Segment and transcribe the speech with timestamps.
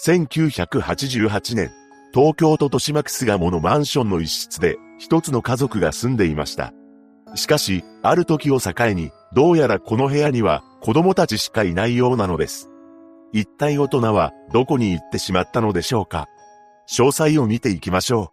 [0.00, 1.72] 1988年、
[2.14, 6.72] 東京都豊島区巣鴨のマンションの一室で一つの家族が住んでいました。
[7.34, 12.70] しかし、ある時を境に、どうやらこの部屋には子供たちしかいないようなのです。
[13.32, 16.28] 一体大人はどこに行ってしまったのでしょうか
[16.88, 18.32] 詳細を見ていきましょ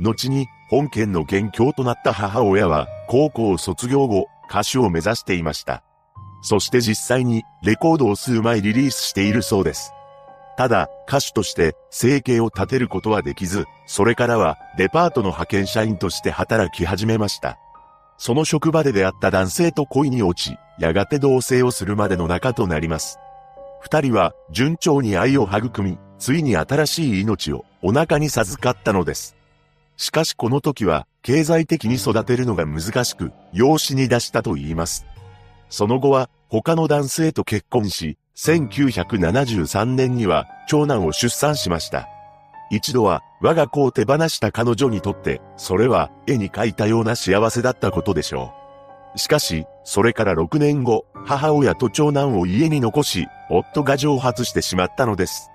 [0.00, 0.02] う。
[0.04, 5.84] 後に本件の元凶となった母親は高校を卒業後歌手を目指していました。
[6.40, 9.93] そして実際にレコードを数枚リリースしているそうです。
[10.56, 17.58] ただ、歌手として生計を立てることはできず、それからはデパートの派遣社員として働き始めました。
[18.18, 23.18] その職場で出会った男性と恋に落ち、やがて同棲をするまでの仲となります。
[23.80, 29.36] 二人は順調に愛を育み、ついに新しい命をお腹に授かったのです。
[29.96, 35.06] しかしこの時は経済的に育てるのが難しく、養子に出したと言います。
[35.68, 42.08] その後は他の男性と結婚し、1973年には長男を出産しました。
[42.70, 48.52] 一度は我が子を手放した彼女にとって、それは絵に描いたような幸せだったことでしょ
[49.14, 49.18] う。
[49.18, 55.50] しかし、それから6年後、母親と長男を家に残し、夫が蒸発してしまったのです。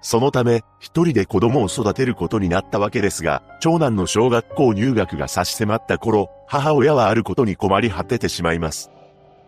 [0.00, 8.90] そのため、一人で子供を育てることになったわけですが、長男の小学校入学が差し迫った頃、母親はあることに困り果ててしまいます。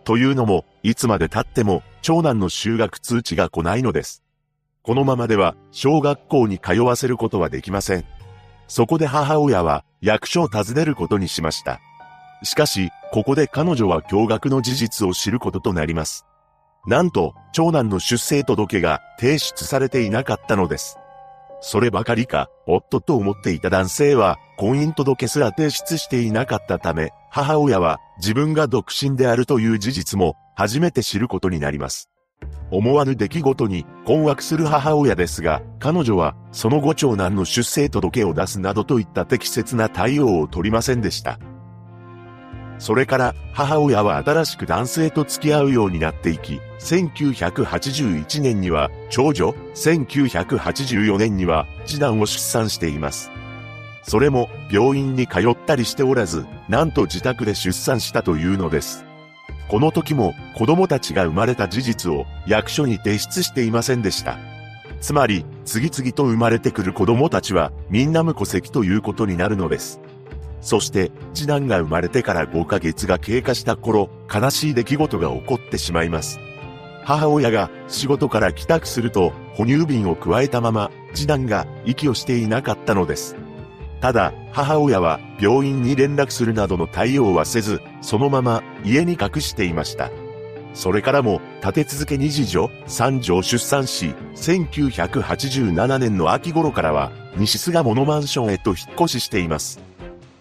[0.07, 4.23] というのも、いつまで経っても、長男の修学通知が来ないのです。
[4.81, 8.05] このままでは、小学校に通わせることはできません。
[8.69, 11.81] そこで母親は、役所を訪ねることにしました。
[12.41, 16.25] しかし、ここで彼女は驚愕の事実を知ることとなります。
[16.85, 20.97] なんと、長男の出生届が提出されていなかったのです。
[21.61, 32.09] そればかりか、夫と思っていた男性は、婚姻届すら提出していなかったため、母親は自分が独身であるという事実も初めて知ることになります。
[32.71, 41.39] 思わぬ出来事に困惑する母親ですが、彼女はその後長男の出生届を出すなどといった適切な対応を取りませんでした。
[42.79, 53.31] それから母親は新しく男性と付き合うようになっていき、1981年には長女、1984年には次男を出産しています。
[54.03, 59.05] それも病院に通ったりしておらず、なんと自宅で出産したというのです。
[59.67, 64.37] この時も子供たちが生まれた事実を役所に提出していませんでした。
[65.01, 69.99] つまり、次々と生まれてくる子供たちはみんな無戸籍ということになるのです。
[70.67, 76.41] そして、次男が生まれてから5ヶ月が経過した頃、悲しい出来事が起こってしまいます。
[77.05, 83.37] 母親が仕事から帰宅すると、哺乳瓶を加えたまま、次男が息をしていなかったのです。
[84.01, 90.11] ただ、母親は病院に連絡するなどの対応はせず、そのまま家に隠していました。
[90.73, 99.86] それからも立て続けに次女、三女を出産し、1987年の秋頃からは西巣鴨のマンションへと引っ越ししています。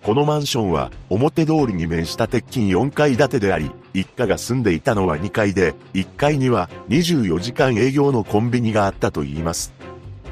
[0.02, 9.72] このマンションは表通りに面した鉄筋4階建てであり、一家が住んでいたのは2階で、1階には24時間営業のコンビニがあったと言います。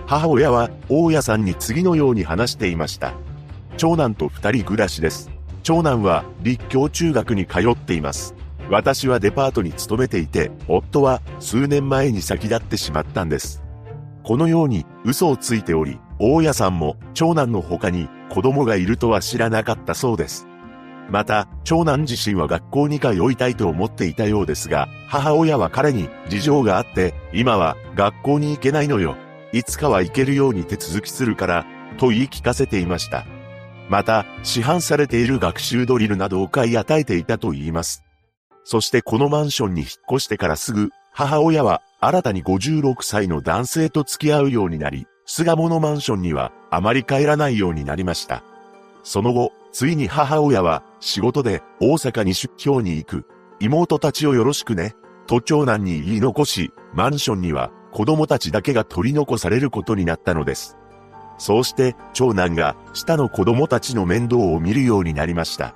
[0.07, 3.15] 母親は大家さんに次のように話していました。
[3.77, 5.31] 長男と二人暮らしです。
[5.63, 8.35] 長男は立教中学に通っています。
[8.71, 13.63] 私はデパートに勤めていて、夫は数年前に先立ってしまったんです。
[14.23, 20.49] このように嘘をついており、大家さんも長男の他に子供がいるとは知らなかったそうです。
[21.09, 29.17] また、長男自身は学校に通いたいと思っていたようですが、母親は彼に事情があって、今は学校に行けないのよ。
[29.53, 31.65] いつかは行けるように手続きするから、
[31.97, 33.25] と言い聞かせていました。
[33.89, 38.03] また、市販されている学習ドリルなどを買い与えていたと言います。
[38.65, 48.43] そしてこのマンションに引っ越してからすぐ、母親は新たに56歳の男性と付き合うようになり、巣鴨のマンションにはあまり帰らないようになりました。
[49.05, 53.27] その後、ついに母親は仕事で大阪に出張に行く。
[53.61, 54.95] 妹たちをよろしくね。
[55.27, 60.77] と長男に言い残し、マンションには子供たちだけが取り残されることになったのです。
[61.39, 65.75] そうして長男が下の子供たちの面倒を見るようになりました。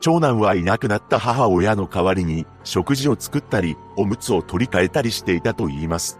[0.00, 6.18] 長男はいなくなった母親の代わりに食事を作ったり、おむつを取り替えたりしていたと言います。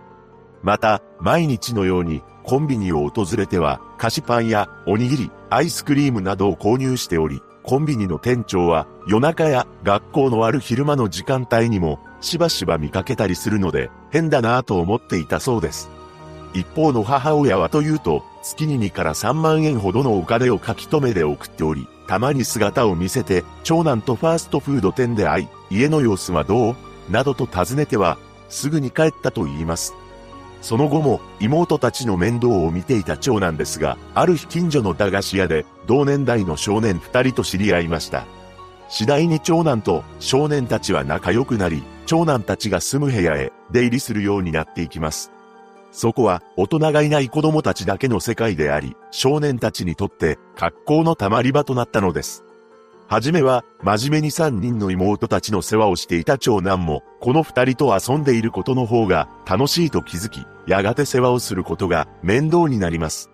[0.62, 15.90] また、毎日のようにコンビニを訪れては菓子パンやおにぎり、アイスクリームなどを購入しており、コンビニの店長は夜中や学校のある昼間の時間帯にもしばしば見かけたりするので変だなぁと思っていたそうです。
[16.52, 26.76] 一方の母親はというと、月に2から3万円ほどのお金を書き留めで送っており、たまに姿を見せて、長男とファーストフード店で会い、家の様子はどう？
[27.08, 28.18] などと尋ねては、
[28.48, 29.94] すぐに帰ったと言います。
[30.60, 38.24] その後も妹たちの面倒を見ていた長男ですが、ある日近所の駄菓子屋で同年代の少年二人と知り合いました。
[38.88, 45.30] 次第に長男と少年たちは仲良くなり、長男たちが住む部屋へ出入りするようになっていきます。
[45.92, 52.44] そこは大人がいない子供たちだけの世界であり、少年たちにとって格好の溜まり場となったのです。
[53.10, 63.28] はじめは、真面目に三人の妹たちの世話をしていた長男も、この二人と遊んでいることの方が楽しいと気づき、やがて世話をすることが面倒になります。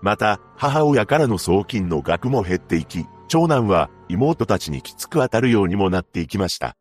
[0.00, 6.74] また、母親からの送金の額も減っていき、長男は妹たちにきつく当たるようにもなっていきました。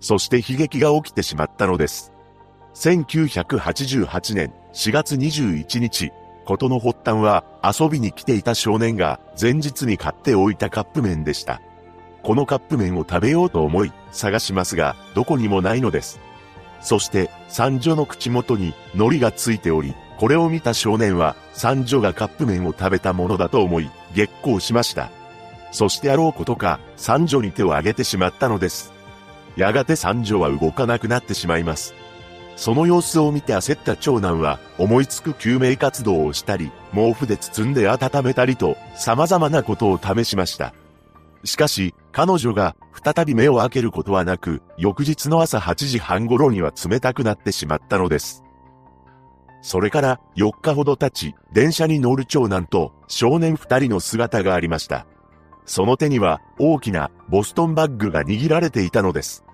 [0.00, 2.12] そして悲劇が起きてしまったのです。
[2.74, 6.10] 1988年4月21日、
[6.46, 11.60] ことの発端は遊びに来ていた少年が前日に買っておいたカップ麺でした。
[12.26, 16.18] このカップ麺を食べようと思い、探しますが、どこにもないのです。
[16.80, 25.12] そして、三女の口元に海苔がついており、これを見た少年は、三女がカップ麺を食べたものだと思い、激高しました。
[25.70, 28.92] そしてあろうことか、三女に手を挙げてしまったのです。
[29.54, 31.94] やがて三女は動かなくなってしまいます。
[32.56, 40.74] その様子を見て焦った長男は、思いつく救命活動をしたり、毛布で包んで温めたりと、様々なことを試しました。
[41.46, 48.42] しかし、彼女が再び目を開けることはなく、翌日の朝8時半頃には冷たくなってしまったのです。
[49.62, 55.06] それから4日ほど経ち、電車に乗る長男と少年2人の姿がありました。
[55.64, 59.44] その手には大きなボストンバッグが握られていたのです。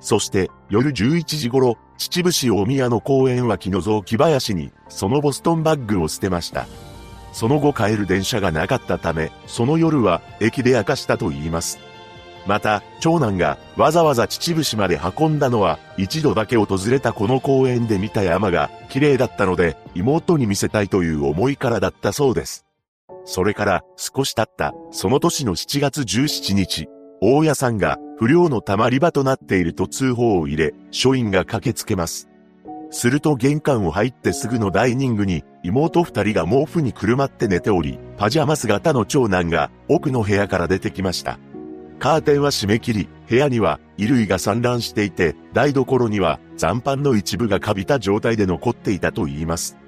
[0.00, 6.66] そして夜11時頃、秩父市大宮の公園脇の雑木林にそのボストンバッグを捨てました。
[7.32, 11.78] その後帰る電車がなかったため、その夜は駅で明かしたと言います。
[12.46, 22.66] また、長男がわざわざ秩父市まで運んだのは、一度だけ訪れたこの公園で見た山が綺麗だったので、妹に見せたいという思いからだったそうです。
[23.24, 26.88] それから少し経った、その年の7月17日、
[27.20, 32.28] 大家さんが不良の溜まり場となっていると通報を入れ、署員が駆けつけます。
[32.90, 41.38] すると玄関を入ってすぐのダイニングに妹二人が毛布にくるまって寝ており、パジャマ姿の長男が奥の部屋から出てきました。
[41.98, 49.78] カーテンは閉め切り、部屋には衣類が散乱していて、台所には残飯の一部がカビた状態で残っていたと言います。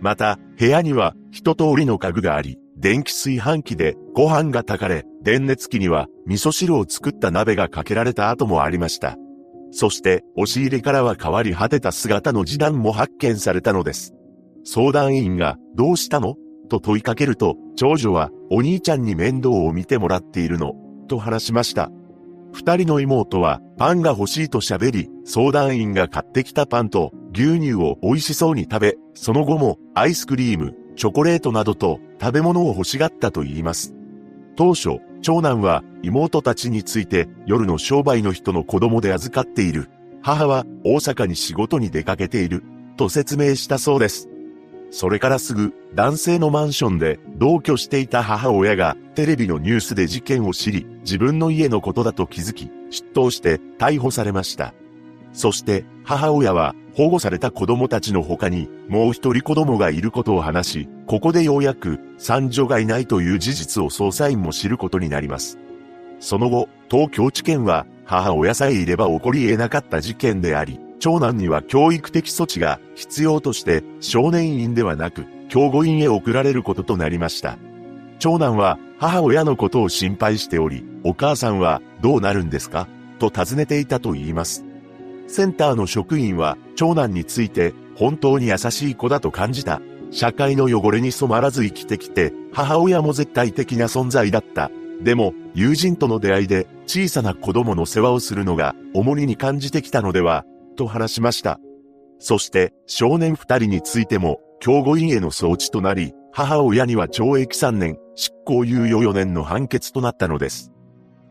[0.00, 9.16] また、部屋には一通りの家具があり、電気炊飯器でご飯が炊かれ、電熱器には味噌汁を作った鍋がかけられた跡もありました。
[9.70, 14.14] そして、押し入れからは変わり果てた姿の次男も発見されたのです。
[14.64, 16.36] 相談員が、どうしたの？
[16.68, 20.74] と問いかけると、長女は、お兄ちゃんに面倒を見てもらっているの、
[21.08, 21.90] と話しました。
[22.52, 33.94] 二人の妹は、パンが欲しいと喋り、相談員が買ってきたパンと牛乳を美味しそうに食べ、その後も、アイスクリーム、チョコレートなどと食べ物を欲しがったと言います。
[34.56, 39.88] 当初、長男は妹たちについて夜の商売の人の子供で預かっている。
[40.20, 42.62] 母は大阪に仕事に出かけている。
[42.98, 44.28] と説明したそうです。
[44.92, 54.74] それからすぐ男性のマンションで同居していた母親がテレビのニュースで事件を知り自分の家のことだと気づき出頭して逮捕されました。
[55.32, 65.58] そして母親は保護された子供たちの他にもう一人子供がいることを話し、ここでようやく三女がいないという事実を捜査員も知ることになります。
[66.20, 77.58] その後、東京地検は母親さえいれば起こり得なかった事件であり、長男には教育的措置が必要として少年院ではなく、教護院へ送られることとなりました。
[78.20, 82.86] 長男は母親のことを心配しており、お母さんはどうなるんですか？
[83.18, 84.64] と尋ねていたと言います。
[85.26, 89.82] センターの職員は長男について本当に優しい子だと感じた。
[90.12, 94.70] 社会の汚れに染まらず生きてきて、母親も絶対的な存在だった。
[95.02, 100.44] でも、友人との出会いで小さな子供の世話をするのが重荷に感じてきたのでは、
[100.74, 101.58] と話しました。
[102.18, 110.72] そして少年二人についても、教護院への送致となり、母親には懲役3年、執行猶予4年の判決となったのです。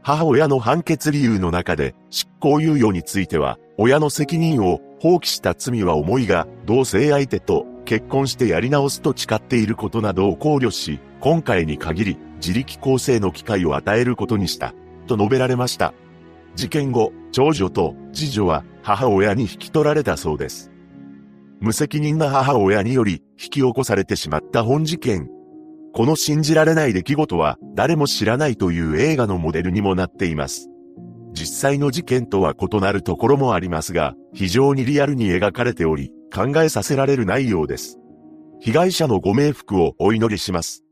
[0.03, 14.73] 母親の判決理由の中で、執行猶予については、親の責任を放棄した罪は重いが、同性相手と結婚してやり直すと誓っていることなどを考慮し、今回に限り自力更生の機会を与えることにした、
[15.07, 15.93] と述べられました。
[16.55, 20.71] 事件後、長女と次女は母親に引き取られたそうです。
[21.59, 25.29] 無責任な母親により引き起こされてしまった本事件。
[25.93, 30.69] この信じられない出来事は誰も知らないという映画のモデルにもなっています。
[31.33, 37.97] 実際の事件とは異なるところもありますが、非常にリアルに描かれており、考えさせられる内容です。
[38.59, 40.83] 被害者のご冥福をお祈りします。